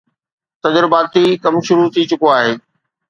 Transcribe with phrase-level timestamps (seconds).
[0.63, 2.53] تجرباتي ڪم شروع ٿي چڪو آهي